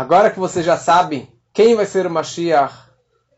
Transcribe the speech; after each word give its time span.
Agora 0.00 0.30
que 0.30 0.40
você 0.40 0.62
já 0.62 0.78
sabe 0.78 1.28
quem 1.52 1.74
vai 1.74 1.84
ser 1.84 2.06
o 2.06 2.10
Mashiach, 2.10 2.72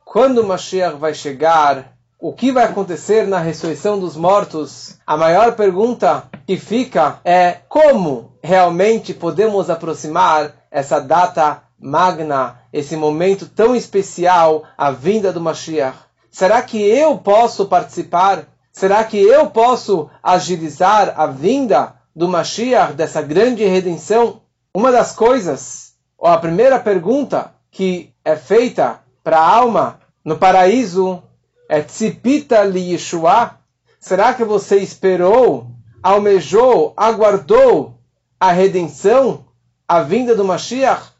quando 0.04 0.38
o 0.38 0.46
Mashiach 0.46 0.96
vai 0.96 1.12
chegar, 1.12 1.96
o 2.20 2.32
que 2.32 2.52
vai 2.52 2.62
acontecer 2.62 3.26
na 3.26 3.40
ressurreição 3.40 3.98
dos 3.98 4.14
mortos, 4.14 4.96
a 5.04 5.16
maior 5.16 5.56
pergunta 5.56 6.30
que 6.46 6.56
fica 6.56 7.18
é 7.24 7.56
como 7.68 8.38
realmente 8.40 9.12
podemos 9.12 9.70
aproximar 9.70 10.54
essa 10.70 11.00
data 11.00 11.64
magna, 11.80 12.60
esse 12.72 12.94
momento 12.94 13.48
tão 13.48 13.74
especial, 13.74 14.62
a 14.78 14.92
vinda 14.92 15.32
do 15.32 15.40
Mashiach. 15.40 15.98
Será 16.30 16.62
que 16.62 16.80
eu 16.80 17.18
posso 17.18 17.66
participar? 17.66 18.44
Será 18.70 19.02
que 19.02 19.18
eu 19.18 19.50
posso 19.50 20.08
agilizar 20.22 21.12
a 21.16 21.26
vinda 21.26 21.96
do 22.14 22.28
Mashiach, 22.28 22.92
dessa 22.92 23.20
grande 23.20 23.64
redenção? 23.64 24.42
Uma 24.72 24.92
das 24.92 25.10
coisas, 25.10 25.91
ou 26.22 26.28
a 26.28 26.38
primeira 26.38 26.78
pergunta 26.78 27.52
que 27.68 28.14
é 28.24 28.36
feita 28.36 29.00
para 29.24 29.40
a 29.40 29.56
alma 29.56 29.98
no 30.24 30.38
paraíso 30.38 31.20
é 31.68 31.82
Tzipita 31.82 32.62
li 32.62 32.92
Yeshua? 32.92 33.58
Será 33.98 34.32
que 34.32 34.44
você 34.44 34.76
esperou, 34.76 35.66
almejou, 36.00 36.94
aguardou 36.96 37.98
a 38.38 38.52
redenção, 38.52 39.46
a 39.88 40.00
vinda 40.04 40.36
do 40.36 40.44
Mashiach? 40.44 41.11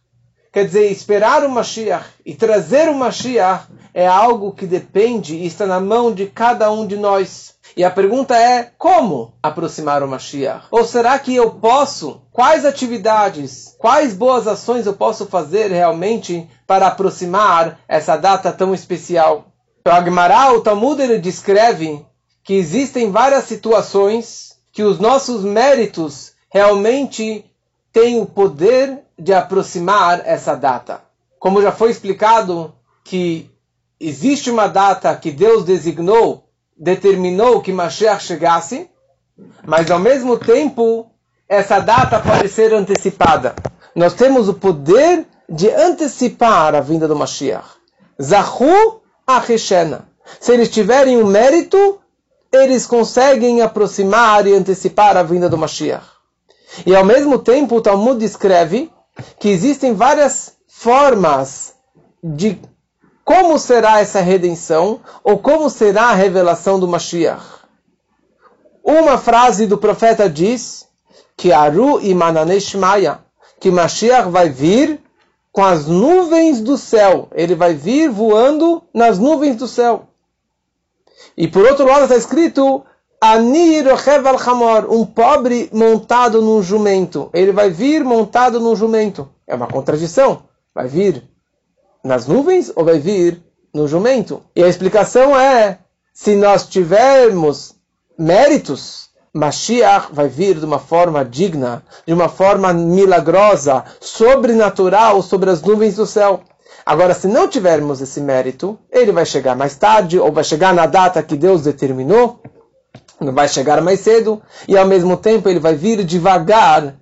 Quer 0.53 0.67
dizer, 0.67 0.93
esperar 0.93 1.45
o 1.47 1.49
Mashiach 1.49 2.05
e 2.27 2.35
trazer 2.35 2.91
o 2.91 2.95
Mashiach 2.95 3.69
é 3.95 4.07
algo 4.07 4.53
que 4.53 4.67
depende 4.67 5.35
e 5.35 5.47
está 5.47 5.65
na 5.65 5.81
mão 5.81 6.13
de 6.13 6.27
cada 6.27 6.71
um 6.71 6.87
de 6.87 6.95
nós. 6.95 7.55
E 7.75 7.83
a 7.83 7.91
pergunta 7.91 8.37
é: 8.37 8.71
como 8.77 9.33
aproximar 9.43 10.03
o 10.03 10.09
Mashiach? 10.09 10.67
Ou 10.71 10.85
será 10.85 11.19
que 11.19 11.35
eu 11.35 11.53
posso? 11.53 12.21
Quais 12.31 12.67
atividades, 12.67 13.75
quais 13.79 14.13
boas 14.13 14.47
ações 14.47 14.85
eu 14.85 14.93
posso 14.93 15.25
fazer 15.25 15.71
realmente 15.71 16.47
para 16.67 16.89
aproximar 16.89 17.81
essa 17.89 18.19
data 18.19 18.53
tão 18.53 18.75
especial? 18.75 19.47
O 19.87 19.91
Agmará, 19.91 20.53
o 20.53 20.61
Talmud, 20.61 21.01
ele 21.01 21.19
descreve 21.19 22.05
que 22.45 22.53
existem 22.53 23.11
várias 23.11 23.45
situações 23.45 24.53
que 24.71 24.83
os 24.83 24.99
nossos 24.99 25.43
méritos 25.45 26.33
realmente 26.51 27.45
têm 27.93 28.21
o 28.21 28.27
poder 28.27 29.01
de 29.19 29.33
aproximar 29.33 30.23
essa 30.25 30.55
data. 30.55 31.03
Como 31.39 31.61
já 31.61 31.71
foi 31.71 31.91
explicado 31.91 32.75
que 33.05 33.51
existe 34.01 34.51
uma 34.51 34.67
data 34.67 35.15
que 35.17 35.31
Deus 35.31 35.65
designou, 35.65 36.49
determinou 36.77 37.61
que 37.61 37.73
Mashiach 37.73 38.25
chegasse, 38.25 38.89
mas 39.65 39.91
ao 39.91 39.99
mesmo 39.99 40.39
tempo 40.39 41.11
essa 41.49 41.79
data 41.79 42.19
pode 42.19 42.49
ser 42.49 42.73
antecipada. 42.73 43.55
Nós 43.95 44.15
temos 44.15 44.49
o 44.49 44.55
poder 44.55 45.27
de 45.49 45.69
antecipar 45.71 46.75
a 46.75 46.81
vinda 46.81 47.07
do 47.07 47.15
Mashiach. 47.15 47.69
Zahu 48.21 49.01
Acheshena. 49.27 50.09
Se 50.41 50.53
eles 50.53 50.71
tiverem 50.71 51.19
o 51.19 51.27
um 51.27 51.27
mérito, 51.27 52.01
eles 52.51 52.87
conseguem 52.87 53.61
aproximar 53.61 54.47
e 54.47 54.55
antecipar 54.55 55.17
a 55.17 55.23
vinda 55.23 55.49
do 55.49 55.59
Mashiach. 55.59 56.22
E 56.87 56.95
ao 56.95 57.05
mesmo 57.05 57.39
tempo 57.39 57.77
o 57.77 57.81
Talmud 57.81 58.19
descreve 58.19 58.91
que 59.39 59.49
existem 59.49 59.95
várias 59.95 60.57
formas 60.67 61.75
de 62.23 62.59
como 63.25 63.59
será 63.59 64.01
essa 64.01 64.21
redenção 64.21 65.01
ou 65.23 65.39
como 65.39 65.71
será 65.71 66.05
a 66.05 66.15
revelação 66.15 66.79
do 66.81 66.89
Mashiach. 66.89 67.63
Uma 68.83 69.17
frase 69.17 69.67
do 69.67 69.79
profeta 69.79 70.29
diz 70.29 70.89
que 71.37 71.53
Aru 71.53 72.01
e 72.01 72.15
Mananeshmaya, 72.15 73.21
que 73.61 73.71
Mashiach 73.71 74.29
vai 74.29 74.49
vir 74.49 75.01
com 75.53 75.63
as 75.63 75.87
nuvens 75.87 76.61
do 76.61 76.77
céu. 76.77 77.29
Ele 77.33 77.55
vai 77.55 77.75
vir 77.75 78.11
voando 78.11 78.83
nas 78.93 79.19
nuvens 79.19 79.57
do 79.57 79.69
céu. 79.69 80.09
E 81.37 81.47
por 81.47 81.65
outro 81.65 81.87
lado 81.87 82.05
está 82.05 82.17
escrito 82.17 82.85
Anir 83.25 83.87
al 83.89 84.91
um 84.91 85.07
pobre 85.07 85.71
montado 85.73 86.43
num 86.43 86.61
jumento. 86.61 87.31
Ele 87.33 87.53
vai 87.53 87.71
vir 87.71 88.03
montado 88.03 88.59
num 88.59 88.75
jumento. 88.75 89.29
É 89.47 89.55
uma 89.55 89.69
contradição. 89.69 90.43
Vai 90.75 90.89
vir 90.89 91.23
nas 92.03 92.27
nuvens 92.27 92.73
ou 92.75 92.85
vai 92.85 92.99
vir 92.99 93.41
no 93.73 93.87
jumento? 93.87 94.43
E 94.57 94.65
a 94.65 94.67
explicação 94.67 95.39
é: 95.39 95.79
se 96.13 96.35
nós 96.35 96.67
tivermos 96.67 97.77
méritos, 98.19 99.11
Mashiach 99.33 100.09
vai 100.13 100.27
vir 100.27 100.59
de 100.59 100.65
uma 100.65 100.81
forma 100.81 101.25
digna, 101.25 101.85
de 102.05 102.13
uma 102.13 102.29
forma 102.29 102.73
milagrosa, 102.73 103.85
sobrenatural 104.01 105.23
sobre 105.23 105.49
as 105.49 105.63
nuvens 105.63 105.95
do 105.95 106.07
céu. 106.07 106.41
Agora, 106.85 107.15
se 107.15 107.29
não 107.29 107.47
tivermos 107.47 108.01
esse 108.01 108.21
mérito, 108.21 108.77
ele 108.91 109.13
vai 109.13 109.25
chegar 109.25 109.55
mais 109.55 109.77
tarde 109.77 110.19
ou 110.19 110.33
vai 110.33 110.43
chegar 110.43 110.75
na 110.75 110.87
data 110.87 111.23
que 111.23 111.37
Deus 111.37 111.63
determinou 111.63 112.41
vai 113.31 113.49
chegar 113.49 113.81
mais 113.81 114.01
cedo, 114.01 114.43
e 114.67 114.77
ao 114.77 114.87
mesmo 114.87 115.17
tempo 115.17 115.49
ele 115.49 115.61
vai 115.61 115.75
vir 115.75 116.03
devagar, 116.05 116.97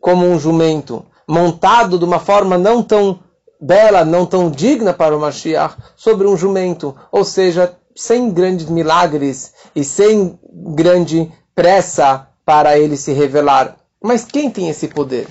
como 0.00 0.26
um 0.26 0.38
jumento, 0.38 1.04
montado 1.26 1.98
de 1.98 2.04
uma 2.04 2.20
forma 2.20 2.58
não 2.58 2.82
tão 2.82 3.18
bela, 3.60 4.04
não 4.04 4.26
tão 4.26 4.50
digna 4.50 4.92
para 4.92 5.16
o 5.16 5.20
Mashiach, 5.20 5.76
sobre 5.96 6.26
um 6.26 6.36
jumento, 6.36 6.94
ou 7.10 7.24
seja, 7.24 7.74
sem 7.96 8.30
grandes 8.30 8.68
milagres 8.68 9.52
e 9.74 9.82
sem 9.82 10.38
grande 10.74 11.32
pressa 11.54 12.28
para 12.44 12.78
ele 12.78 12.96
se 12.96 13.12
revelar. 13.12 13.76
Mas 14.02 14.24
quem 14.24 14.50
tem 14.50 14.68
esse 14.68 14.88
poder? 14.88 15.26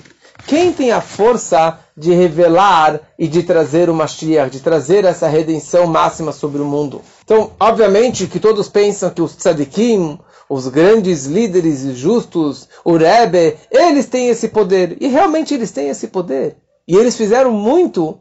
Quem 0.46 0.72
tem 0.72 0.90
a 0.90 1.00
força 1.00 1.78
de 1.96 2.12
revelar 2.12 3.00
e 3.18 3.28
de 3.28 3.42
trazer 3.42 3.88
o 3.88 3.94
Mashiach, 3.94 4.50
de 4.50 4.60
trazer 4.60 5.04
essa 5.04 5.28
redenção 5.28 5.86
máxima 5.86 6.32
sobre 6.32 6.60
o 6.60 6.64
mundo? 6.64 7.00
Então, 7.24 7.52
obviamente 7.58 8.26
que 8.26 8.40
todos 8.40 8.68
pensam 8.68 9.10
que 9.10 9.22
os 9.22 9.34
tzadikim, 9.34 10.18
os 10.54 10.68
grandes 10.68 11.26
líderes 11.26 11.80
justos, 11.96 12.68
o 12.84 12.96
Rebbe, 12.96 13.56
eles 13.72 14.06
têm 14.06 14.28
esse 14.28 14.46
poder. 14.46 14.96
E 15.00 15.08
realmente 15.08 15.52
eles 15.52 15.72
têm 15.72 15.88
esse 15.88 16.06
poder. 16.06 16.56
E 16.86 16.94
eles 16.94 17.16
fizeram 17.16 17.50
muito 17.50 18.20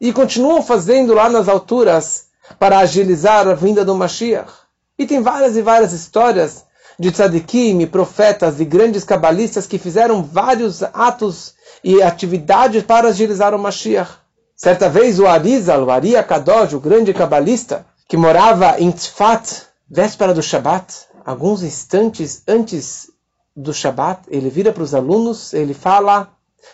e 0.00 0.10
continuam 0.10 0.62
fazendo 0.62 1.12
lá 1.12 1.28
nas 1.28 1.46
alturas 1.46 2.28
para 2.58 2.78
agilizar 2.78 3.46
a 3.46 3.52
vinda 3.52 3.84
do 3.84 3.94
Mashiach. 3.94 4.50
E 4.98 5.04
tem 5.04 5.20
várias 5.20 5.58
e 5.58 5.60
várias 5.60 5.92
histórias 5.92 6.64
de 6.98 7.10
tzadikim, 7.10 7.86
profetas 7.86 8.60
e 8.60 8.64
grandes 8.64 9.04
cabalistas 9.04 9.66
que 9.66 9.76
fizeram 9.76 10.22
vários 10.22 10.82
atos 10.82 11.52
e 11.82 12.02
atividades 12.02 12.82
para 12.82 13.08
agilizar 13.08 13.54
o 13.54 13.58
Mashiach. 13.58 14.12
Certa 14.56 14.88
vez 14.88 15.20
o 15.20 15.26
Arizal, 15.26 15.84
o 15.84 15.90
Ari 15.90 16.14
Kadosh, 16.22 16.72
o 16.72 16.80
grande 16.80 17.12
cabalista, 17.12 17.84
que 18.08 18.16
morava 18.16 18.80
em 18.80 18.90
Tzfat, 18.90 19.64
véspera 19.90 20.32
do 20.32 20.42
Shabat, 20.42 21.12
alguns 21.24 21.62
instantes 21.62 22.42
antes 22.46 23.10
do 23.56 23.72
Shabat, 23.72 24.22
ele 24.28 24.50
vira 24.50 24.72
para 24.72 24.82
os 24.82 24.94
alunos, 24.94 25.54
ele 25.54 25.74
fala: 25.74 26.32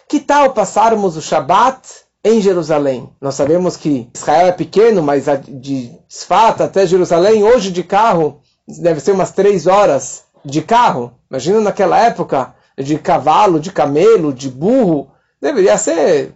Que 0.08 0.20
tal 0.20 0.52
passarmos 0.52 1.16
o 1.16 1.22
Shabat 1.22 1.80
em 2.24 2.40
Jerusalém? 2.40 3.10
Nós 3.20 3.34
sabemos 3.34 3.76
que 3.76 4.08
Israel 4.14 4.48
é 4.48 4.52
pequeno, 4.52 5.02
mas 5.02 5.26
de 5.48 5.92
Sfat 6.08 6.62
até 6.62 6.86
Jerusalém, 6.86 7.44
hoje 7.44 7.70
de 7.70 7.82
carro, 7.82 8.40
deve 8.66 9.00
ser 9.00 9.12
umas 9.12 9.32
três 9.32 9.66
horas 9.66 10.24
de 10.44 10.62
carro. 10.62 11.12
Imagina 11.30 11.60
naquela 11.60 11.98
época, 11.98 12.54
de 12.78 12.98
cavalo, 12.98 13.60
de 13.60 13.70
camelo, 13.70 14.32
de 14.32 14.48
burro, 14.48 15.10
deveria 15.40 15.76
ser 15.76 16.34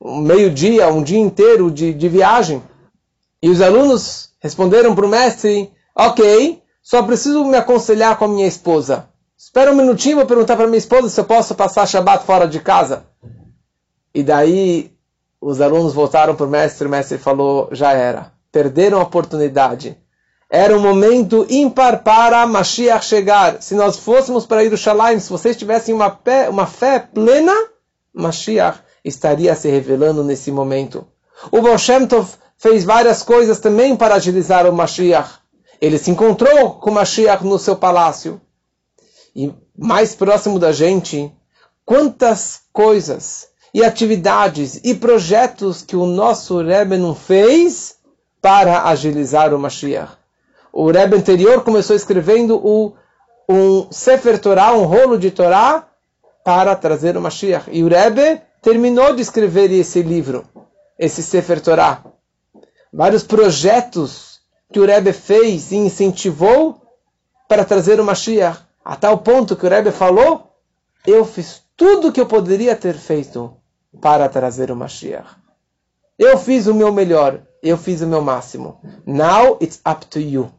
meio-dia, 0.00 0.88
um 0.88 1.02
dia 1.02 1.18
inteiro 1.18 1.70
de, 1.70 1.92
de 1.92 2.08
viagem. 2.08 2.62
E 3.42 3.50
os 3.50 3.60
alunos 3.60 4.30
responderam 4.40 4.94
para 4.94 5.06
o 5.06 5.08
mestre: 5.08 5.70
Ok, 5.94 6.61
só 6.82 7.02
preciso 7.02 7.44
me 7.44 7.56
aconselhar 7.56 8.16
com 8.18 8.24
a 8.24 8.28
minha 8.28 8.46
esposa. 8.46 9.08
Espera 9.38 9.72
um 9.72 9.76
minutinho, 9.76 10.16
vou 10.16 10.26
perguntar 10.26 10.56
para 10.56 10.66
minha 10.66 10.78
esposa 10.78 11.08
se 11.08 11.20
eu 11.20 11.24
posso 11.24 11.54
passar 11.54 11.86
Shabat 11.86 12.24
fora 12.24 12.46
de 12.46 12.60
casa. 12.60 13.04
E 14.14 14.22
daí 14.22 14.92
os 15.40 15.60
alunos 15.60 15.92
voltaram 15.92 16.34
para 16.34 16.46
o 16.46 16.50
mestre, 16.50 16.86
o 16.86 16.90
mestre 16.90 17.18
falou, 17.18 17.68
já 17.72 17.92
era. 17.92 18.32
Perderam 18.50 18.98
a 18.98 19.02
oportunidade. 19.02 19.96
Era 20.50 20.76
um 20.76 20.80
momento 20.80 21.46
ímpar 21.48 22.02
para 22.02 22.46
Mashiach 22.46 23.04
chegar. 23.04 23.62
Se 23.62 23.74
nós 23.74 23.96
fôssemos 23.98 24.44
para 24.44 24.60
Yerushalayim, 24.60 25.18
se 25.18 25.30
vocês 25.30 25.56
tivessem 25.56 25.94
uma 25.94 26.10
fé, 26.10 26.48
uma 26.48 26.66
fé 26.66 26.98
plena, 26.98 27.54
Mashiach 28.12 28.78
estaria 29.04 29.54
se 29.54 29.68
revelando 29.68 30.22
nesse 30.22 30.52
momento. 30.52 31.06
O 31.50 31.62
Baal 31.62 31.78
Shem 31.78 32.06
Tov 32.06 32.28
fez 32.58 32.84
várias 32.84 33.22
coisas 33.22 33.58
também 33.58 33.96
para 33.96 34.14
agilizar 34.14 34.66
o 34.66 34.72
Mashiach. 34.72 35.41
Ele 35.82 35.98
se 35.98 36.12
encontrou 36.12 36.74
com 36.74 36.92
Mashiach 36.92 37.44
no 37.44 37.58
seu 37.58 37.74
palácio. 37.74 38.40
E 39.34 39.52
mais 39.76 40.14
próximo 40.14 40.56
da 40.56 40.70
gente, 40.70 41.34
quantas 41.84 42.60
coisas 42.72 43.48
e 43.74 43.82
atividades 43.82 44.80
e 44.84 44.94
projetos 44.94 45.82
que 45.82 45.96
o 45.96 46.06
nosso 46.06 46.62
Rebbe 46.62 46.96
não 46.96 47.16
fez 47.16 47.96
para 48.40 48.84
agilizar 48.84 49.52
o 49.52 49.58
Mashiach. 49.58 50.12
O 50.72 50.88
Rebbe 50.88 51.16
anterior 51.16 51.64
começou 51.64 51.96
escrevendo 51.96 52.64
o, 52.64 52.94
um 53.48 53.90
Sefer 53.90 54.38
Torah, 54.38 54.74
um 54.74 54.84
rolo 54.84 55.18
de 55.18 55.32
Torá, 55.32 55.88
para 56.44 56.76
trazer 56.76 57.16
o 57.16 57.20
Mashiach. 57.20 57.68
E 57.72 57.82
o 57.82 57.88
Rebbe 57.88 58.40
terminou 58.62 59.16
de 59.16 59.22
escrever 59.22 59.72
esse 59.72 60.00
livro, 60.00 60.44
esse 60.96 61.24
Sefer 61.24 61.60
Torah. 61.60 62.04
Vários 62.92 63.24
projetos 63.24 64.31
que 64.72 64.80
o 64.80 64.86
Rebbe 64.86 65.12
fez 65.12 65.70
e 65.70 65.76
incentivou 65.76 66.80
para 67.46 67.64
trazer 67.64 68.00
o 68.00 68.04
Mashiach, 68.04 68.60
a 68.84 68.96
tal 68.96 69.18
ponto 69.18 69.54
que 69.54 69.66
o 69.66 69.68
Rebbe 69.68 69.92
falou, 69.92 70.56
eu 71.06 71.24
fiz 71.24 71.62
tudo 71.76 72.08
o 72.08 72.12
que 72.12 72.20
eu 72.20 72.26
poderia 72.26 72.74
ter 72.74 72.94
feito 72.94 73.54
para 74.00 74.28
trazer 74.28 74.70
o 74.70 74.76
Mashiach. 74.76 75.36
Eu 76.18 76.38
fiz 76.38 76.66
o 76.66 76.74
meu 76.74 76.92
melhor, 76.92 77.40
eu 77.62 77.76
fiz 77.76 78.00
o 78.00 78.06
meu 78.06 78.22
máximo. 78.22 78.80
Now 79.06 79.58
it's 79.60 79.80
up 79.86 80.06
to 80.06 80.18
you. 80.18 80.50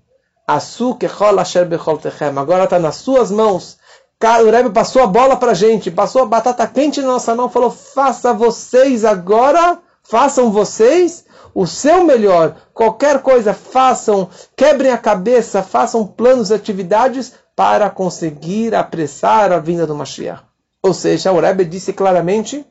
Agora 2.35 2.63
está 2.65 2.79
nas 2.79 2.95
suas 2.97 3.31
mãos. 3.31 3.77
O 4.21 4.51
Rebbe 4.51 4.69
passou 4.69 5.03
a 5.03 5.07
bola 5.07 5.35
para 5.35 5.51
a 5.51 5.55
gente, 5.55 5.91
passou 5.91 6.21
a 6.21 6.25
batata 6.25 6.65
quente 6.67 7.01
na 7.01 7.07
nossa 7.07 7.35
mão, 7.35 7.49
falou: 7.49 7.71
faça 7.71 8.33
vocês 8.33 9.03
agora, 9.03 9.79
façam 10.03 10.51
vocês 10.51 11.25
o 11.53 11.65
seu 11.65 12.03
melhor. 12.03 12.55
Qualquer 12.73 13.21
coisa, 13.21 13.53
façam, 13.53 14.29
quebrem 14.55 14.91
a 14.91 14.97
cabeça, 14.97 15.63
façam 15.63 16.05
planos 16.05 16.49
e 16.49 16.53
atividades 16.53 17.33
para 17.55 17.89
conseguir 17.89 18.73
apressar 18.73 19.51
a 19.51 19.59
vinda 19.59 19.85
do 19.85 19.95
Mashiach. 19.95 20.43
Ou 20.81 20.93
seja, 20.93 21.31
o 21.31 21.39
Rebbe 21.39 21.65
disse 21.65 21.93
claramente 21.93 22.65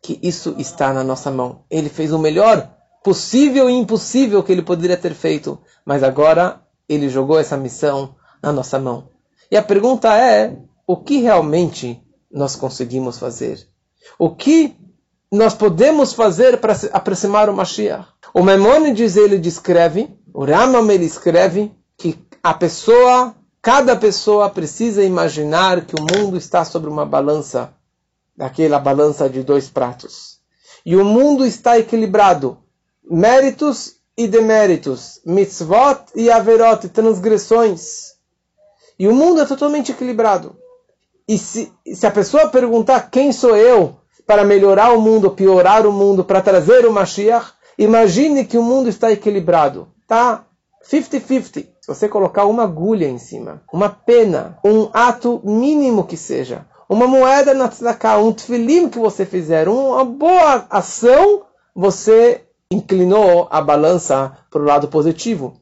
que 0.00 0.18
isso 0.22 0.54
está 0.58 0.92
na 0.92 1.02
nossa 1.02 1.30
mão. 1.30 1.64
Ele 1.70 1.88
fez 1.88 2.12
o 2.12 2.18
melhor 2.18 2.70
possível 3.02 3.68
e 3.68 3.72
impossível 3.72 4.42
que 4.42 4.52
ele 4.52 4.62
poderia 4.62 4.96
ter 4.96 5.14
feito, 5.14 5.58
mas 5.84 6.02
agora 6.02 6.60
ele 6.88 7.08
jogou 7.08 7.38
essa 7.38 7.56
missão 7.56 8.14
na 8.42 8.52
nossa 8.52 8.78
mão. 8.78 9.08
E 9.50 9.56
a 9.56 9.62
pergunta 9.62 10.16
é: 10.16 10.56
o 10.86 10.96
que 10.96 11.18
realmente 11.20 12.02
nós 12.30 12.54
conseguimos 12.54 13.18
fazer? 13.18 13.66
O 14.18 14.30
que 14.30 14.76
nós 15.32 15.54
podemos 15.54 16.12
fazer 16.12 16.58
para 16.58 16.76
aproximar 16.92 17.48
o 17.48 17.54
Mashiach? 17.54 18.06
O 18.34 18.42
Maimonides 18.42 19.16
ele 19.16 19.38
descreve, 19.38 20.14
o 20.32 20.44
Ramam 20.44 20.90
ele 20.90 21.06
escreve 21.06 21.72
que 21.96 22.18
a 22.42 22.52
pessoa, 22.52 23.34
cada 23.62 23.96
pessoa 23.96 24.50
precisa 24.50 25.02
imaginar 25.02 25.86
que 25.86 25.94
o 25.94 26.02
mundo 26.02 26.36
está 26.36 26.66
sobre 26.66 26.90
uma 26.90 27.06
balança 27.06 27.72
daquela 28.36 28.78
balança 28.78 29.28
de 29.28 29.42
dois 29.42 29.70
pratos. 29.70 30.38
E 30.84 30.96
o 30.96 31.04
mundo 31.04 31.46
está 31.46 31.78
equilibrado. 31.78 32.58
Méritos 33.02 33.96
e 34.16 34.28
deméritos. 34.28 35.20
Mitzvot 35.24 36.04
e 36.14 36.30
averot, 36.30 36.88
transgressões. 36.88 38.12
E 38.98 39.08
o 39.08 39.14
mundo 39.14 39.40
é 39.40 39.46
totalmente 39.46 39.92
equilibrado. 39.92 40.56
E 41.26 41.38
se, 41.38 41.72
se 41.86 42.06
a 42.06 42.10
pessoa 42.10 42.48
perguntar 42.48 43.10
quem 43.10 43.32
sou 43.32 43.56
eu 43.56 44.01
para 44.26 44.44
melhorar 44.44 44.92
o 44.92 45.00
mundo, 45.00 45.30
piorar 45.30 45.86
o 45.86 45.92
mundo, 45.92 46.24
para 46.24 46.40
trazer 46.40 46.86
o 46.86 46.92
Mashiach, 46.92 47.52
imagine 47.78 48.44
que 48.44 48.58
o 48.58 48.62
mundo 48.62 48.88
está 48.88 49.10
equilibrado. 49.10 49.88
Tá 50.06 50.44
50-50. 50.84 51.66
Se 51.80 51.88
você 51.88 52.08
colocar 52.08 52.44
uma 52.44 52.64
agulha 52.64 53.08
em 53.08 53.18
cima, 53.18 53.62
uma 53.72 53.88
pena, 53.88 54.58
um 54.64 54.88
ato 54.92 55.40
mínimo 55.44 56.04
que 56.04 56.16
seja, 56.16 56.66
uma 56.88 57.06
moeda 57.06 57.54
na 57.54 57.68
tzedakah, 57.68 58.18
um 58.18 58.32
tefilim 58.32 58.88
que 58.88 58.98
você 58.98 59.24
fizer, 59.24 59.68
uma 59.68 60.04
boa 60.04 60.66
ação, 60.70 61.42
você 61.74 62.42
inclinou 62.70 63.48
a 63.50 63.60
balança 63.60 64.36
para 64.50 64.62
o 64.62 64.64
lado 64.64 64.88
positivo. 64.88 65.54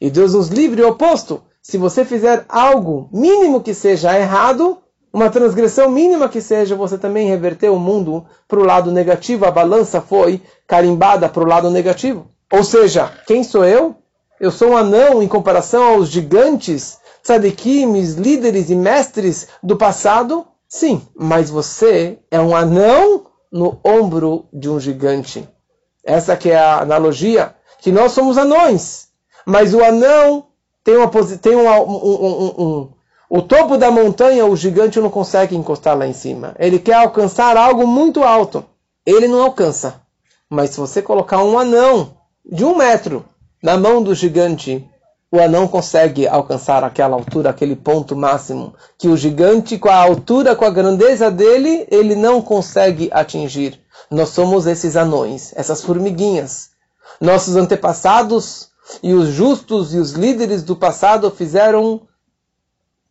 E 0.00 0.10
Deus 0.10 0.34
nos 0.34 0.48
livre 0.48 0.82
o 0.82 0.88
oposto. 0.88 1.42
Se 1.62 1.78
você 1.78 2.04
fizer 2.04 2.44
algo 2.48 3.08
mínimo 3.12 3.62
que 3.62 3.74
seja 3.74 4.18
errado, 4.18 4.78
uma 5.14 5.30
transgressão 5.30 5.88
mínima 5.88 6.28
que 6.28 6.40
seja, 6.40 6.74
você 6.74 6.98
também 6.98 7.28
reverteu 7.28 7.72
o 7.72 7.78
mundo 7.78 8.26
para 8.48 8.58
o 8.58 8.64
lado 8.64 8.90
negativo. 8.90 9.44
A 9.44 9.50
balança 9.52 10.00
foi 10.00 10.42
carimbada 10.66 11.28
para 11.28 11.44
o 11.44 11.46
lado 11.46 11.70
negativo. 11.70 12.26
Ou 12.52 12.64
seja, 12.64 13.12
quem 13.24 13.44
sou 13.44 13.64
eu? 13.64 13.94
Eu 14.40 14.50
sou 14.50 14.70
um 14.70 14.76
anão 14.76 15.22
em 15.22 15.28
comparação 15.28 15.84
aos 15.94 16.08
gigantes, 16.08 16.98
tzadikim, 17.22 17.92
líderes 18.18 18.70
e 18.70 18.74
mestres 18.74 19.46
do 19.62 19.76
passado? 19.76 20.44
Sim, 20.68 21.00
mas 21.14 21.48
você 21.48 22.18
é 22.28 22.40
um 22.40 22.56
anão 22.56 23.26
no 23.52 23.78
ombro 23.84 24.46
de 24.52 24.68
um 24.68 24.80
gigante. 24.80 25.48
Essa 26.02 26.36
que 26.36 26.50
é 26.50 26.58
a 26.58 26.80
analogia, 26.80 27.54
que 27.78 27.92
nós 27.92 28.10
somos 28.10 28.36
anões, 28.36 29.10
mas 29.46 29.74
o 29.74 29.84
anão 29.84 30.46
tem, 30.82 30.96
uma, 30.96 31.08
tem 31.40 31.54
um, 31.54 31.68
um, 31.68 32.54
um, 32.58 32.92
o 33.36 33.42
topo 33.42 33.76
da 33.76 33.90
montanha, 33.90 34.46
o 34.46 34.54
gigante 34.54 35.00
não 35.00 35.10
consegue 35.10 35.56
encostar 35.56 35.98
lá 35.98 36.06
em 36.06 36.12
cima. 36.12 36.54
Ele 36.56 36.78
quer 36.78 36.94
alcançar 36.94 37.56
algo 37.56 37.84
muito 37.84 38.22
alto. 38.22 38.64
Ele 39.04 39.26
não 39.26 39.42
alcança. 39.42 40.02
Mas 40.48 40.70
se 40.70 40.78
você 40.78 41.02
colocar 41.02 41.42
um 41.42 41.58
anão 41.58 42.14
de 42.48 42.64
um 42.64 42.76
metro 42.76 43.24
na 43.60 43.76
mão 43.76 44.00
do 44.00 44.14
gigante, 44.14 44.88
o 45.32 45.40
anão 45.40 45.66
consegue 45.66 46.28
alcançar 46.28 46.84
aquela 46.84 47.16
altura, 47.16 47.50
aquele 47.50 47.74
ponto 47.74 48.14
máximo, 48.14 48.72
que 48.96 49.08
o 49.08 49.16
gigante, 49.16 49.78
com 49.78 49.88
a 49.88 49.96
altura, 49.96 50.54
com 50.54 50.64
a 50.64 50.70
grandeza 50.70 51.28
dele, 51.28 51.88
ele 51.90 52.14
não 52.14 52.40
consegue 52.40 53.08
atingir. 53.12 53.80
Nós 54.12 54.28
somos 54.28 54.64
esses 54.64 54.94
anões, 54.94 55.52
essas 55.56 55.82
formiguinhas. 55.82 56.68
Nossos 57.20 57.56
antepassados 57.56 58.68
e 59.02 59.12
os 59.12 59.30
justos 59.30 59.92
e 59.92 59.98
os 59.98 60.12
líderes 60.12 60.62
do 60.62 60.76
passado 60.76 61.32
fizeram 61.32 62.02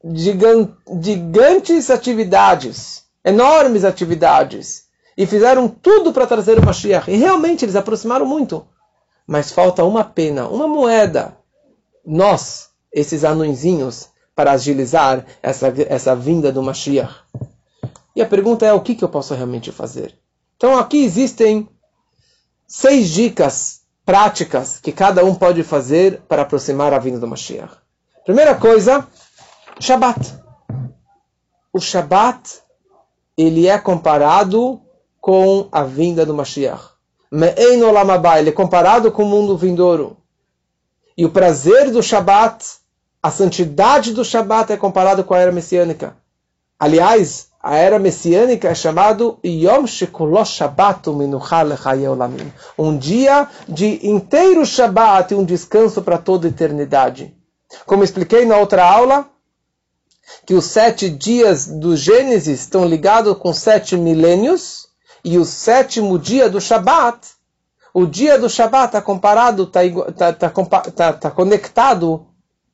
gigantes 0.03 1.89
atividades, 1.89 3.03
enormes 3.23 3.85
atividades, 3.85 4.83
e 5.17 5.25
fizeram 5.25 5.67
tudo 5.69 6.11
para 6.11 6.27
trazer 6.27 6.59
o 6.59 6.65
Mashiach. 6.65 7.09
E 7.09 7.15
realmente 7.15 7.63
eles 7.63 7.75
aproximaram 7.75 8.25
muito. 8.25 8.65
Mas 9.25 9.51
falta 9.51 9.83
uma 9.83 10.03
pena, 10.03 10.47
uma 10.47 10.67
moeda 10.67 11.37
nós, 12.05 12.69
esses 12.91 13.23
anõezinhos, 13.23 14.09
para 14.35 14.51
agilizar 14.51 15.25
essa, 15.41 15.73
essa 15.87 16.15
vinda 16.15 16.51
do 16.51 16.61
Mashiach. 16.61 17.13
E 18.15 18.21
a 18.21 18.25
pergunta 18.25 18.65
é: 18.65 18.73
o 18.73 18.81
que, 18.81 18.95
que 18.95 19.03
eu 19.03 19.09
posso 19.09 19.33
realmente 19.33 19.71
fazer? 19.71 20.17
Então 20.57 20.77
aqui 20.77 21.03
existem 21.03 21.67
seis 22.67 23.09
dicas 23.09 23.81
práticas 24.05 24.79
que 24.79 24.91
cada 24.91 25.23
um 25.23 25.35
pode 25.35 25.63
fazer 25.63 26.21
para 26.27 26.41
aproximar 26.41 26.93
a 26.93 26.99
vinda 26.99 27.19
do 27.19 27.27
Mashiach. 27.27 27.73
Primeira 28.25 28.55
coisa, 28.55 29.07
Shabat. 29.79 30.33
O 31.71 31.79
Shabat 31.79 32.61
ele 33.37 33.67
é 33.67 33.77
comparado 33.77 34.81
com 35.19 35.67
a 35.71 35.83
vinda 35.83 36.25
do 36.25 36.33
Mashiach. 36.33 36.89
Ele 37.31 38.49
é 38.49 38.51
comparado 38.51 39.11
com 39.11 39.23
o 39.23 39.27
mundo 39.27 39.57
vindouro. 39.57 40.17
E 41.17 41.25
o 41.25 41.29
prazer 41.29 41.91
do 41.91 42.03
Shabat, 42.03 42.63
a 43.21 43.31
santidade 43.31 44.13
do 44.13 44.23
Shabat 44.23 44.71
é 44.71 44.77
comparado 44.77 45.23
com 45.23 45.33
a 45.33 45.39
era 45.39 45.51
messiânica. 45.51 46.15
Aliás, 46.79 47.47
a 47.61 47.75
era 47.75 47.97
messiânica 47.97 48.67
é 48.67 48.75
chamado 48.75 49.39
Yom 49.43 49.87
Shekulosh 49.87 50.49
Shabbatu 50.49 51.11
Olamim. 51.11 52.51
Um 52.77 52.97
dia 52.97 53.47
de 53.67 54.05
inteiro 54.05 54.65
Shabat 54.65 55.33
e 55.33 55.37
um 55.37 55.45
descanso 55.45 56.01
para 56.01 56.17
toda 56.17 56.47
a 56.47 56.49
eternidade. 56.49 57.33
Como 57.85 58.03
expliquei 58.03 58.45
na 58.45 58.57
outra 58.57 58.85
aula, 58.85 59.29
que 60.45 60.53
os 60.53 60.65
sete 60.65 61.09
dias 61.09 61.67
do 61.67 61.95
Gênesis 61.95 62.61
estão 62.61 62.85
ligados 62.85 63.37
com 63.37 63.53
sete 63.53 63.95
milênios, 63.95 64.87
e 65.23 65.37
o 65.37 65.45
sétimo 65.45 66.19
dia 66.19 66.49
do 66.49 66.59
Shabat 66.59 67.33
o 67.93 68.07
dia 68.07 68.39
do 68.39 68.49
Shabat 68.49 68.87
está 68.87 69.01
comparado, 69.01 69.63
está 69.63 69.81
tá, 70.33 70.49
tá, 70.49 70.81
tá, 70.81 71.13
tá, 71.13 71.31
conectado 71.31 72.25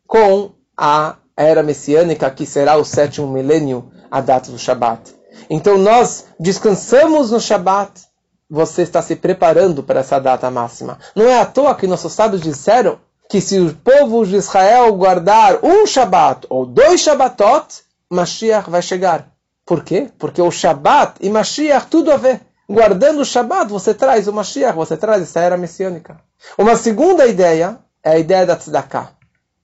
com 0.08 0.51
a 0.78 1.18
era 1.36 1.62
messiânica, 1.62 2.32
que 2.32 2.46
será 2.46 2.78
o 2.78 2.86
sétimo 2.86 3.28
milênio, 3.28 3.92
a 4.10 4.22
data 4.22 4.50
do 4.50 4.58
Shabat. 4.58 5.13
Então 5.50 5.78
nós 5.78 6.28
descansamos 6.39 7.32
no 7.32 7.39
Shabat, 7.39 8.01
você 8.50 8.82
está 8.82 9.01
se 9.01 9.16
preparando 9.16 9.84
para 9.84 10.00
essa 10.00 10.20
data 10.20 10.50
máxima. 10.50 10.98
Não 11.13 11.25
é 11.25 11.39
à 11.39 11.46
toa 11.46 11.75
que 11.75 11.86
nossos 11.86 12.13
sábios 12.13 12.42
disseram 12.42 12.98
que 13.30 13.40
se 13.40 13.60
o 13.60 13.76
povo 13.76 14.26
de 14.26 14.38
Israel 14.38 14.92
guardar 14.94 15.64
um 15.64 15.86
Shabat 15.86 16.48
ou 16.50 16.66
dois 16.66 17.00
Shabatot, 17.00 17.84
Mashiach 18.10 18.72
vai 18.72 18.82
chegar. 18.82 19.32
Por 19.64 19.84
quê? 19.84 20.10
Porque 20.18 20.42
o 20.42 20.50
Shabat 20.50 21.18
e 21.22 21.30
Mashiach 21.30 21.86
tudo 21.88 22.12
a 22.12 22.18
ver 22.18 22.42
guardando 22.68 23.22
o 23.22 23.26
Shabat, 23.26 23.70
você 23.70 23.94
traz 23.94 24.28
o 24.28 24.34
Mashiach, 24.34 24.76
você 24.76 24.98
traz 24.98 25.22
essa 25.22 25.42
era 25.42 25.56
messiânica. 25.56 26.20
Uma 26.58 26.76
segunda 26.76 27.28
ideia 27.28 27.78
é 28.04 28.12
a 28.12 28.18
ideia 28.18 28.48
da 28.48 28.56
tzedakah, 28.56 29.12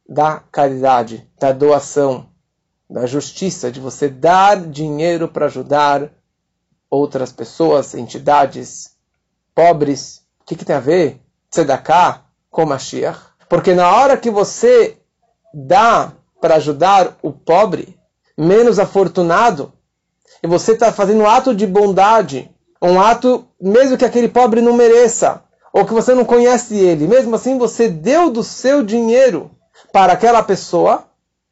da 0.07 0.41
caridade, 0.51 1.27
da 1.39 1.51
doação, 1.51 2.29
da 2.87 3.07
justiça, 3.07 3.71
de 3.71 3.79
você 3.79 4.07
dar 4.07 4.57
dinheiro 4.57 5.27
para 5.27 5.47
ajudar 5.47 6.11
outras 6.87 7.31
pessoas, 7.31 7.95
entidades, 7.95 8.91
pobres. 9.55 10.21
O 10.41 10.45
que, 10.45 10.55
que 10.55 10.65
tem 10.65 10.75
a 10.75 10.79
ver 10.79 11.19
tzedakah 11.49 12.25
com 12.51 12.63
Mashiach? 12.63 13.34
Porque 13.49 13.73
na 13.73 13.91
hora 13.95 14.17
que 14.17 14.29
você 14.29 14.97
dá 15.53 16.13
para 16.41 16.55
ajudar 16.55 17.17
o 17.21 17.31
pobre, 17.31 17.97
menos 18.37 18.79
afortunado, 18.79 19.71
e 20.43 20.47
você 20.47 20.73
está 20.73 20.91
fazendo 20.91 21.21
um 21.21 21.29
ato 21.29 21.55
de 21.55 21.65
bondade 21.65 22.49
um 22.81 22.99
ato 23.01 23.47
mesmo 23.59 23.97
que 23.97 24.05
aquele 24.05 24.27
pobre 24.27 24.61
não 24.61 24.73
mereça, 24.73 25.41
ou 25.73 25.85
que 25.85 25.93
você 25.93 26.13
não 26.13 26.23
conhece 26.23 26.77
ele, 26.77 27.07
mesmo 27.07 27.35
assim 27.35 27.57
você 27.57 27.89
deu 27.89 28.29
do 28.29 28.43
seu 28.43 28.83
dinheiro 28.83 29.51
para 29.91 30.13
aquela 30.13 30.43
pessoa, 30.43 31.03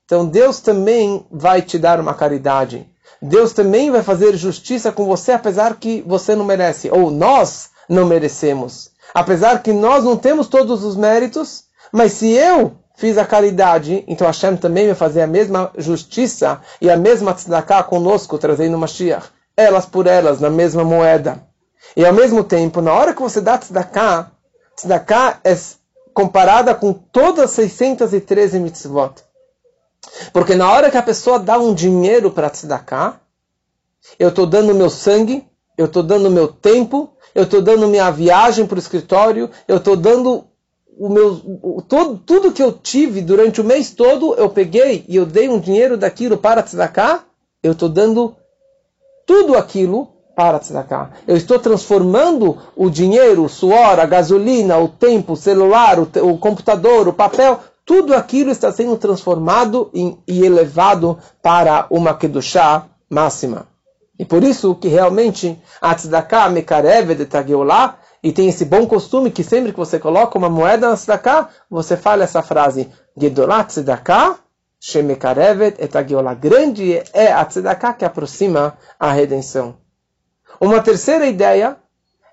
então 0.05 0.25
Deus 0.25 0.59
também 0.59 1.25
vai 1.31 1.61
te 1.61 1.77
dar 1.77 1.99
uma 1.99 2.13
caridade. 2.13 2.87
Deus 3.21 3.53
também 3.53 3.89
vai 3.89 4.03
fazer 4.03 4.35
justiça 4.35 4.91
com 4.91 5.05
você, 5.05 5.31
apesar 5.31 5.75
que 5.75 6.03
você 6.05 6.35
não 6.35 6.45
merece, 6.45 6.89
ou 6.89 7.09
nós 7.09 7.69
não 7.87 8.05
merecemos. 8.05 8.91
Apesar 9.13 9.61
que 9.63 9.71
nós 9.71 10.03
não 10.03 10.17
temos 10.17 10.47
todos 10.47 10.83
os 10.83 10.95
méritos, 10.95 11.63
mas 11.93 12.13
se 12.13 12.31
eu 12.31 12.73
fiz 12.95 13.19
a 13.19 13.25
caridade, 13.25 14.03
então 14.07 14.25
Hashem 14.25 14.57
também 14.57 14.87
vai 14.87 14.95
fazer 14.95 15.21
a 15.21 15.27
mesma 15.27 15.71
justiça 15.77 16.59
e 16.81 16.89
a 16.89 16.97
mesma 16.97 17.35
tzedakah 17.35 17.83
conosco, 17.83 18.39
trazendo 18.39 18.79
Mashiach. 18.79 19.27
Elas 19.55 19.85
por 19.85 20.07
elas, 20.07 20.39
na 20.39 20.49
mesma 20.49 20.83
moeda. 20.83 21.43
E 21.95 22.03
ao 22.03 22.11
mesmo 22.11 22.43
tempo, 22.43 22.81
na 22.81 22.91
hora 22.91 23.13
que 23.13 23.21
você 23.21 23.39
dá 23.39 23.59
tzedakah, 23.59 24.31
tzedakah 24.75 25.39
é 25.43 25.55
comparada 26.15 26.73
com 26.73 26.93
todas 26.93 27.43
as 27.43 27.51
613 27.51 28.59
mitzvot. 28.59 29.13
Porque 30.33 30.55
na 30.55 30.71
hora 30.71 30.89
que 30.89 30.97
a 30.97 31.03
pessoa 31.03 31.37
dá 31.37 31.59
um 31.59 31.75
dinheiro 31.75 32.31
para 32.31 32.49
tzedakah, 32.49 33.19
eu 34.17 34.29
estou 34.29 34.47
dando 34.47 34.73
meu 34.73 34.89
sangue, 34.89 35.47
eu 35.77 35.85
estou 35.85 36.01
dando 36.01 36.31
meu 36.31 36.47
tempo, 36.47 37.15
eu 37.35 37.43
estou 37.43 37.61
dando 37.61 37.87
minha 37.87 38.09
viagem 38.09 38.65
para 38.65 38.77
o 38.77 38.79
escritório, 38.79 39.51
eu 39.67 39.77
estou 39.77 39.95
dando 39.95 40.47
o 40.97 41.09
meu, 41.09 41.59
o, 41.61 41.81
todo, 41.81 42.17
tudo 42.17 42.51
que 42.51 42.61
eu 42.61 42.71
tive 42.71 43.21
durante 43.21 43.61
o 43.61 43.63
mês 43.63 43.91
todo, 43.91 44.35
eu 44.35 44.49
peguei 44.49 45.05
e 45.07 45.15
eu 45.15 45.25
dei 45.25 45.49
um 45.49 45.59
dinheiro 45.59 45.97
daquilo 45.97 46.37
para 46.37 46.63
tzedakah, 46.63 47.23
eu 47.61 47.71
estou 47.71 47.89
dando 47.89 48.35
tudo 49.25 49.55
aquilo 49.55 50.09
para 50.35 50.59
tzedakah. 50.59 51.11
Eu 51.27 51.37
estou 51.37 51.59
transformando 51.59 52.57
o 52.75 52.89
dinheiro, 52.89 53.43
o 53.43 53.49
suor, 53.49 53.99
a 53.99 54.05
gasolina, 54.05 54.77
o 54.77 54.87
tempo, 54.87 55.33
o 55.33 55.37
celular, 55.37 55.99
o, 55.99 56.09
o 56.27 56.37
computador, 56.37 57.07
o 57.07 57.13
papel, 57.13 57.59
tudo 57.85 58.13
aquilo 58.13 58.51
está 58.51 58.71
sendo 58.71 58.97
transformado 58.97 59.89
em, 59.93 60.17
e 60.27 60.43
elevado 60.43 61.17
para 61.41 61.85
uma 61.89 62.13
kedushá 62.13 62.85
máxima. 63.09 63.67
E 64.17 64.25
por 64.25 64.43
isso 64.43 64.75
que 64.75 64.87
realmente 64.87 65.59
a 65.81 65.93
tzedakah 65.93 66.49
mekarev 66.49 67.15
de 67.15 67.25
tageolá, 67.25 67.97
e 68.23 68.31
tem 68.31 68.47
esse 68.47 68.63
bom 68.63 68.87
costume 68.87 69.29
que 69.29 69.43
sempre 69.43 69.73
que 69.73 69.77
você 69.77 69.99
coloca 69.99 70.37
uma 70.37 70.49
moeda 70.49 70.87
na 70.87 70.95
tzedakah, 70.95 71.49
você 71.69 71.97
fala 71.97 72.23
essa 72.23 72.41
frase, 72.41 72.89
Gedolat 73.17 73.67
tzedakah, 73.67 74.39
shemekarevet 74.79 75.75
et 75.77 75.91
tageolá. 75.91 76.33
Grande 76.33 77.03
é 77.11 77.33
a 77.33 77.43
tzedakah 77.43 77.93
que 77.93 78.05
aproxima 78.05 78.77
a 78.97 79.11
redenção. 79.11 79.75
Uma 80.59 80.81
terceira 80.81 81.27
ideia 81.27 81.75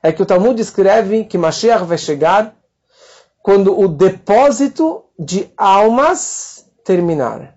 é 0.00 0.12
que 0.12 0.22
o 0.22 0.26
Talmud 0.26 0.60
escreve 0.60 1.24
que 1.24 1.36
Mashiach 1.36 1.84
vai 1.84 1.98
chegar 1.98 2.54
quando 3.42 3.78
o 3.78 3.88
depósito 3.88 5.04
de 5.18 5.50
almas 5.56 6.66
terminar. 6.84 7.56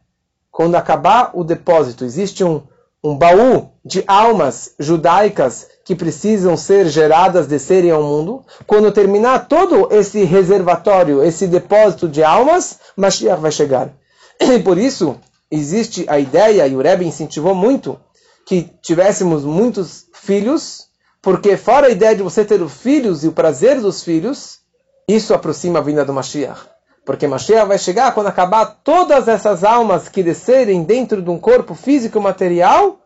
Quando 0.51 0.75
acabar 0.75 1.31
o 1.33 1.43
depósito, 1.43 2.03
existe 2.03 2.43
um, 2.43 2.63
um 3.03 3.17
baú 3.17 3.69
de 3.83 4.03
almas 4.07 4.73
judaicas 4.79 5.67
que 5.83 5.95
precisam 5.95 6.55
ser 6.55 6.87
geradas, 6.87 7.47
descerem 7.47 7.91
ao 7.91 8.01
mundo. 8.01 8.43
Quando 8.65 8.91
terminar 8.91 9.47
todo 9.47 9.89
esse 9.91 10.23
reservatório, 10.23 11.21
esse 11.21 11.45
depósito 11.45 12.07
de 12.07 12.23
almas, 12.23 12.79
Mashiach 12.95 13.41
vai 13.41 13.51
chegar. 13.51 13.91
E 14.39 14.59
por 14.59 14.77
isso 14.77 15.17
existe 15.51 16.05
a 16.07 16.17
ideia, 16.17 16.65
e 16.65 16.75
o 16.75 16.81
Rebbe 16.81 17.05
incentivou 17.05 17.53
muito, 17.53 17.99
que 18.45 18.69
tivéssemos 18.81 19.43
muitos 19.43 20.05
filhos, 20.13 20.87
porque 21.21 21.57
fora 21.57 21.87
a 21.87 21.91
ideia 21.91 22.15
de 22.15 22.23
você 22.23 22.45
ter 22.45 22.61
os 22.61 22.73
filhos 22.73 23.23
e 23.23 23.27
o 23.27 23.33
prazer 23.33 23.79
dos 23.81 24.03
filhos, 24.03 24.59
isso 25.07 25.33
aproxima 25.33 25.79
a 25.79 25.81
vinda 25.81 26.05
do 26.05 26.13
Mashiach. 26.13 26.72
Porque 27.05 27.27
Mashiach 27.27 27.67
vai 27.67 27.77
chegar 27.77 28.13
quando 28.13 28.27
acabar 28.27 28.77
todas 28.81 29.27
essas 29.27 29.63
almas 29.63 30.07
que 30.07 30.23
descerem 30.23 30.83
dentro 30.83 31.21
de 31.21 31.29
um 31.29 31.37
corpo 31.37 31.75
físico 31.75 32.17
e 32.17 32.21
material, 32.21 32.97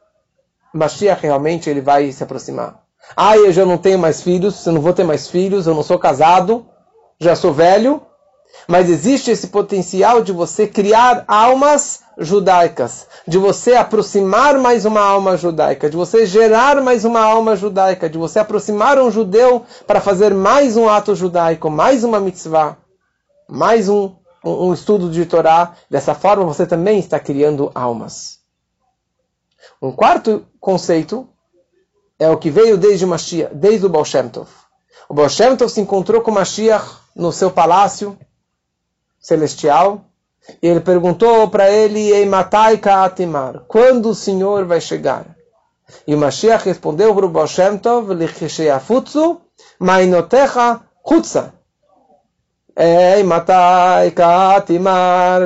Mashiach 0.74 1.22
realmente 1.22 1.70
ele 1.70 1.82
vai 1.82 2.12
se 2.12 2.24
aproximar. 2.24 2.80
Ah, 3.16 3.36
eu 3.38 3.52
já 3.52 3.66
não 3.66 3.78
tenho 3.78 3.98
mais 3.98 4.22
filhos, 4.22 4.66
eu 4.66 4.74
não 4.74 4.82
vou 4.82 4.94
ter 4.94 5.04
mais 5.04 5.28
filhos, 5.28 5.66
eu 5.66 5.74
não 5.74 5.82
sou 5.82 5.98
casado, 5.98 6.66
já 7.20 7.36
sou 7.36 7.52
velho, 7.52 8.02
mas 8.68 8.88
existe 8.88 9.32
esse 9.32 9.48
potencial 9.48 10.22
de 10.22 10.32
você 10.32 10.68
criar 10.68 11.24
almas 11.28 12.02
judaicas, 12.20 13.08
de 13.28 13.40
você 13.40 13.74
aproximar 13.74 14.60
mais 14.60 14.86
uma 14.86 15.02
alma 15.02 15.38
judaica, 15.38 15.90
de 15.90 15.96
você 15.96 16.26
gerar 16.26 16.82
mais 16.82 17.04
uma 17.04 17.22
alma 17.22 17.56
judaica, 17.56 18.08
de 18.10 18.18
você 18.18 18.40
aproximar 18.40 19.00
um 19.00 19.10
judeu 19.10 19.66
para 19.88 20.02
fazer 20.02 20.36
mais 20.36 20.78
um 20.78 20.88
ato 20.88 21.16
judaico, 21.16 21.70
mais 21.72 22.04
uma 22.04 22.20
mitzvah 22.20 22.78
mais 23.50 23.88
um, 23.88 24.16
um, 24.44 24.74
estudo 24.74 25.10
de 25.10 25.26
Torá. 25.26 25.74
Dessa 25.90 26.14
forma, 26.14 26.44
você 26.44 26.66
também 26.66 27.00
está 27.00 27.20
criando 27.20 27.72
almas. 27.74 28.40
Um 29.82 29.92
quarto 29.92 30.46
conceito 30.60 31.28
é 32.20 32.30
o 32.30 32.38
que 32.38 32.50
veio 32.50 32.78
desde 32.78 33.06
Mashiach, 33.06 33.54
desde 33.56 33.86
o 33.86 33.90
Baal 33.90 34.06
Shem 34.06 34.28
Tov. 34.30 34.50
O 35.08 35.14
Baal 35.14 35.30
Shem 35.30 35.56
Tov 35.56 35.70
se 35.70 35.80
encontrou 35.80 36.22
com 36.22 36.32
Mashiach 36.32 36.86
no 37.16 37.32
seu 37.32 37.52
palácio 37.52 38.18
celestial 39.20 40.06
e 40.62 40.68
ele 40.68 40.80
perguntou 40.80 41.50
para 41.50 41.70
ele, 41.70 42.12
Ei 42.12 42.26
matai 42.26 42.80
quando 43.68 44.10
o 44.10 44.16
Senhor 44.16 44.66
vai 44.66 44.82
chegar? 44.82 45.36
E 46.06 46.14
o 46.14 46.18
Mashiach 46.18 46.66
respondeu 46.66 47.14
para 47.14 47.26
o 47.26 47.30
Baal 47.30 47.48
Shem 47.48 47.78
Tov, 47.78 48.14
Lichisheyafutsu, 48.14 49.42
mainotecha 49.80 50.82
chutza. 51.08 51.57
Ei, 52.80 53.24
matai 53.24 54.12
katimar 54.12 55.42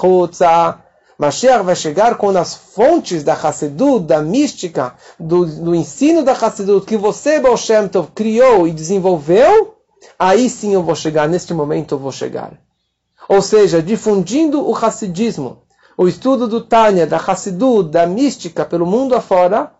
chutza. 0.00 0.78
Mashiach 1.18 1.64
vai 1.64 1.74
chegar 1.74 2.16
quando 2.16 2.36
as 2.36 2.54
fontes 2.54 3.24
da 3.24 3.32
Hassedut, 3.32 4.06
da 4.06 4.22
mística, 4.22 4.94
do, 5.18 5.44
do 5.44 5.74
ensino 5.74 6.22
da 6.22 6.30
Hassedut, 6.30 6.86
que 6.86 6.96
você, 6.96 7.40
Baal 7.40 7.56
Shem 7.56 7.88
Tov, 7.88 8.12
criou 8.14 8.68
e 8.68 8.72
desenvolveu, 8.72 9.74
aí 10.16 10.48
sim 10.48 10.74
eu 10.74 10.82
vou 10.84 10.94
chegar, 10.94 11.28
neste 11.28 11.52
momento 11.52 11.96
eu 11.96 11.98
vou 11.98 12.12
chegar. 12.12 12.52
Ou 13.28 13.42
seja, 13.42 13.82
difundindo 13.82 14.64
o 14.64 14.72
Hassidismo, 14.72 15.62
o 15.96 16.06
estudo 16.06 16.46
do 16.46 16.60
Tânia, 16.60 17.04
da 17.04 17.16
Hassidut, 17.16 17.90
da 17.90 18.06
mística 18.06 18.64
pelo 18.64 18.86
mundo 18.86 19.16
afora, 19.16 19.72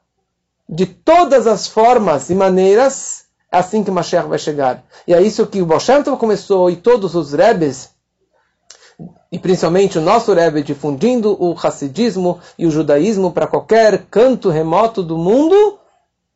de 0.69 0.87
todas 0.87 1.47
as 1.47 1.69
formas 1.69 2.31
e 2.31 2.35
maneiras, 2.35 3.28
é 3.51 3.59
assim 3.59 3.83
que 3.83 3.91
Mashiach 3.91 4.29
vai 4.29 4.39
chegar. 4.39 4.85
E 5.07 5.15
é 5.15 5.23
isso 5.23 5.47
que 5.47 5.63
o 5.63 5.67
Baal 5.67 5.81
Shem 5.81 6.03
Tov 6.03 6.19
começou 6.19 6.71
e 6.71 6.77
todos 6.77 7.15
os 7.15 7.33
Rebes, 7.33 7.91
e 9.31 9.39
principalmente 9.39 9.99
o 9.99 10.03
nosso 10.03 10.33
Rebbe, 10.33 10.63
difundindo 10.63 11.37
o 11.43 11.55
Hassidismo 11.61 12.41
e 12.59 12.67
o 12.67 12.71
judaísmo 12.71 13.33
para 13.33 13.47
qualquer 13.47 14.07
canto 14.11 14.51
remoto 14.51 15.03
do 15.03 15.17
mundo, 15.17 15.79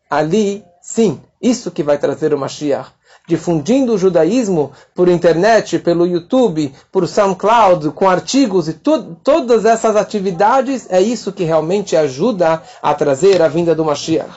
ali, 0.08 0.64
sim, 0.80 1.20
isso 1.40 1.70
que 1.70 1.82
vai 1.82 1.98
trazer 1.98 2.32
o 2.32 2.38
Mashiach. 2.38 2.90
Difundindo 3.26 3.94
o 3.94 3.98
judaísmo 3.98 4.72
por 4.94 5.08
internet, 5.08 5.78
pelo 5.78 6.06
YouTube, 6.06 6.74
por 6.90 7.06
SoundCloud, 7.06 7.90
com 7.92 8.08
artigos 8.08 8.68
e 8.68 8.72
to 8.74 9.16
todas 9.22 9.64
essas 9.64 9.96
atividades, 9.96 10.86
é 10.90 11.00
isso 11.00 11.32
que 11.32 11.44
realmente 11.44 11.96
ajuda 11.96 12.62
a 12.82 12.94
trazer 12.94 13.40
a 13.40 13.48
vinda 13.48 13.74
do 13.74 13.84
Mashiach. 13.84 14.30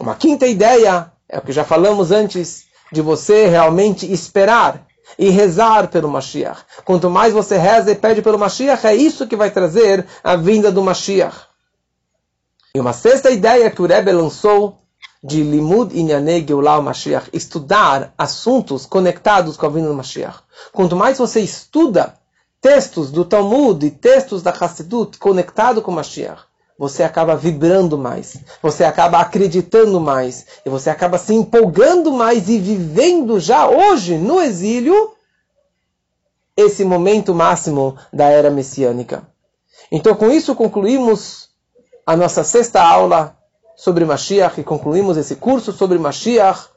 Uma 0.00 0.14
quinta 0.14 0.46
ideia 0.46 1.12
é 1.32 1.38
o 1.38 1.40
que 1.40 1.50
já 1.50 1.64
falamos 1.64 2.12
antes, 2.12 2.66
de 2.92 3.00
você 3.00 3.46
realmente 3.46 4.10
esperar 4.12 4.86
e 5.18 5.30
rezar 5.30 5.88
pelo 5.88 6.10
Mashiach. 6.10 6.60
Quanto 6.84 7.08
mais 7.08 7.32
você 7.32 7.56
reza 7.56 7.90
e 7.90 7.94
pede 7.94 8.20
pelo 8.20 8.38
Mashiach, 8.38 8.86
é 8.86 8.94
isso 8.94 9.26
que 9.26 9.34
vai 9.34 9.50
trazer 9.50 10.06
a 10.22 10.36
vinda 10.36 10.70
do 10.70 10.82
Mashiach. 10.82 11.46
E 12.74 12.78
uma 12.80 12.92
sexta 12.92 13.30
ideia 13.30 13.70
que 13.70 13.80
o 13.80 13.86
Rebbe 13.86 14.12
lançou 14.12 14.78
de 15.24 15.42
Limud 15.42 15.98
Inyanei 15.98 16.44
Geulah 16.46 16.82
Mashiach, 16.82 17.30
estudar 17.32 18.12
assuntos 18.18 18.84
conectados 18.84 19.56
com 19.56 19.64
a 19.64 19.70
vinda 19.70 19.88
do 19.88 19.94
Mashiach. 19.94 20.40
Quanto 20.70 20.94
mais 20.94 21.16
você 21.16 21.40
estuda 21.40 22.14
textos 22.60 23.10
do 23.10 23.24
Talmud 23.24 23.86
e 23.86 23.90
textos 23.90 24.42
da 24.42 24.50
Hassidut 24.50 25.18
conectados 25.18 25.82
com 25.82 25.90
o 25.90 25.94
Mashiach, 25.94 26.42
você 26.82 27.04
acaba 27.04 27.36
vibrando 27.36 27.96
mais, 27.96 28.38
você 28.60 28.82
acaba 28.82 29.20
acreditando 29.20 30.00
mais, 30.00 30.44
e 30.66 30.68
você 30.68 30.90
acaba 30.90 31.16
se 31.16 31.32
empolgando 31.32 32.10
mais 32.10 32.48
e 32.48 32.58
vivendo 32.58 33.38
já 33.38 33.68
hoje 33.68 34.18
no 34.18 34.40
exílio 34.40 35.12
esse 36.56 36.82
momento 36.82 37.32
máximo 37.32 37.96
da 38.12 38.24
era 38.24 38.50
messiânica. 38.50 39.24
Então, 39.92 40.16
com 40.16 40.28
isso, 40.28 40.56
concluímos 40.56 41.50
a 42.04 42.16
nossa 42.16 42.42
sexta 42.42 42.82
aula 42.82 43.36
sobre 43.76 44.04
Mashiach 44.04 44.60
e 44.60 44.64
concluímos 44.64 45.16
esse 45.16 45.36
curso 45.36 45.72
sobre 45.72 46.00
Mashiach. 46.00 46.68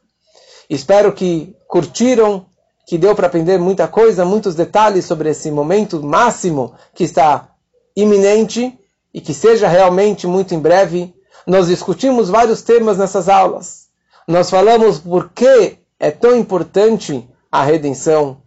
Espero 0.69 1.13
que 1.13 1.55
curtiram, 1.67 2.45
que 2.85 2.99
deu 2.99 3.15
para 3.15 3.25
aprender 3.25 3.57
muita 3.57 3.87
coisa, 3.87 4.23
muitos 4.23 4.53
detalhes 4.53 5.05
sobre 5.05 5.31
esse 5.31 5.49
momento 5.49 5.99
máximo 6.03 6.75
que 6.93 7.03
está 7.03 7.49
iminente 7.95 8.79
e 9.15 9.21
que 9.21 9.33
seja 9.33 9.65
realmente 9.65 10.27
muito 10.27 10.53
em 10.53 10.59
breve. 10.59 11.15
Nós 11.47 11.67
discutimos 11.67 12.29
vários 12.29 12.61
temas 12.61 12.97
nessas 12.97 13.29
aulas. 13.29 13.87
Nós 14.27 14.49
falamos 14.49 14.99
por 14.99 15.29
que 15.29 15.77
é 15.97 16.11
tão 16.11 16.35
importante 16.35 17.25
a 17.49 17.63
redenção. 17.63 18.41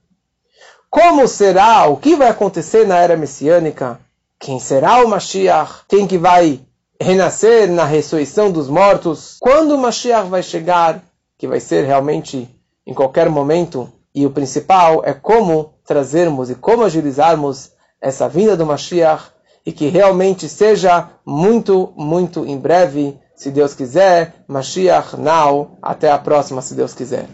Como 0.90 1.26
será, 1.26 1.86
o 1.86 1.96
que 1.96 2.14
vai 2.14 2.28
acontecer 2.28 2.86
na 2.86 2.98
era 2.98 3.16
messiânica? 3.16 3.98
Quem 4.38 4.60
será 4.60 5.02
o 5.02 5.08
Mashiach? 5.08 5.86
Quem 5.88 6.06
que 6.06 6.18
vai 6.18 6.60
renascer 7.00 7.70
na 7.70 7.84
ressurreição 7.86 8.52
dos 8.52 8.68
mortos? 8.68 9.38
Quando 9.40 9.74
o 9.74 9.78
Mashiach 9.78 10.28
vai 10.28 10.42
chegar? 10.42 11.02
Que 11.38 11.48
vai 11.48 11.60
ser 11.60 11.86
realmente 11.86 12.46
em 12.86 12.92
qualquer 12.92 13.30
momento. 13.30 13.90
E 14.14 14.26
o 14.26 14.30
principal 14.30 15.00
é 15.02 15.14
como 15.14 15.72
trazermos 15.86 16.50
e 16.50 16.54
como 16.54 16.84
agilizarmos 16.84 17.70
essa 18.02 18.28
vinda 18.28 18.54
do 18.54 18.66
Mashiach 18.66 19.37
e 19.68 19.72
que 19.72 19.86
realmente 19.86 20.48
seja 20.48 21.10
muito, 21.26 21.92
muito 21.94 22.46
em 22.46 22.56
breve, 22.56 23.20
se 23.36 23.50
Deus 23.50 23.74
quiser. 23.74 24.32
Mashiach 24.48 25.14
now. 25.18 25.72
Até 25.82 26.10
a 26.10 26.16
próxima, 26.16 26.62
se 26.62 26.74
Deus 26.74 26.94
quiser. 26.94 27.28